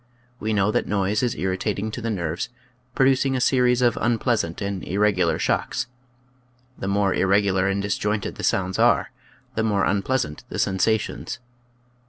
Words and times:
We 0.39 0.51
know 0.51 0.71
that 0.71 0.87
noise 0.87 1.21
is 1.21 1.35
irritating 1.35 1.91
to 1.91 2.01
the 2.01 2.09
nerves, 2.09 2.49
producing 2.95 3.35
a 3.35 3.39
series 3.39 3.83
of 3.83 3.99
unpleasant 4.01 4.59
and 4.59 4.83
irregular 4.83 5.37
shocks. 5.37 5.85
The 6.75 6.87
more 6.87 7.13
irregular 7.13 7.67
and 7.67 7.83
disjointed 7.83 8.33
the 8.33 8.43
sounds 8.43 8.79
are, 8.79 9.11
the 9.53 9.61
more 9.63 9.85
unpleasant 9.85 10.43
the 10.49 10.57
sen 10.57 10.79
sations. 10.79 11.37